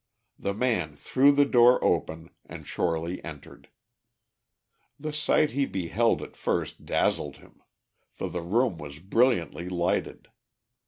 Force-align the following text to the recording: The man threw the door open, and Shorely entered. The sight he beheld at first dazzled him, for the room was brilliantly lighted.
The 0.39 0.55
man 0.55 0.95
threw 0.95 1.31
the 1.31 1.45
door 1.45 1.77
open, 1.83 2.31
and 2.47 2.65
Shorely 2.65 3.23
entered. 3.23 3.69
The 4.99 5.13
sight 5.13 5.51
he 5.51 5.67
beheld 5.67 6.23
at 6.23 6.35
first 6.35 6.87
dazzled 6.87 7.37
him, 7.37 7.61
for 8.11 8.27
the 8.27 8.41
room 8.41 8.79
was 8.79 8.97
brilliantly 8.97 9.69
lighted. 9.69 10.29